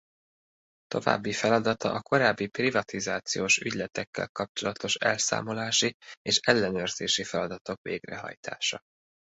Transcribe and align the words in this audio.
További 0.87 1.33
feladata 1.33 1.91
a 1.93 2.01
korábbi 2.01 2.47
privatizációs 2.47 3.57
ügyletekkel 3.57 4.27
kapcsolatos 4.27 4.95
elszámolási 4.95 5.95
és 6.21 6.39
ellenőrzési 6.39 7.23
feladatok 7.23 7.81
végrehajtása. 7.81 8.81